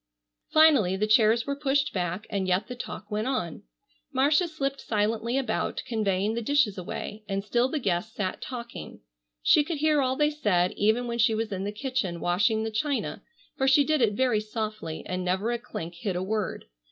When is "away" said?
6.75-7.23